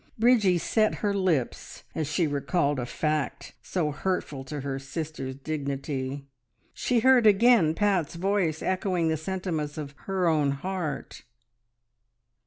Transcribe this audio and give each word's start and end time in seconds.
Bridgie 0.17 0.57
set 0.57 0.95
her 1.05 1.13
lips 1.13 1.83
as 1.93 2.07
she 2.11 2.25
recalled 2.25 2.79
a 2.79 2.87
fact 2.87 3.53
so 3.61 3.91
hurtful 3.91 4.43
to 4.45 4.61
her 4.61 4.79
sister's 4.79 5.35
dignity. 5.35 6.25
She 6.73 7.01
heard 7.01 7.27
again 7.27 7.75
Pat's 7.75 8.15
voice, 8.15 8.63
echoing 8.63 9.09
the 9.09 9.15
sentiments 9.17 9.77
of 9.77 9.93
her 10.07 10.27
own 10.27 10.53
heart. 10.53 11.21